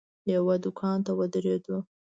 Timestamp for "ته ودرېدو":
1.05-1.77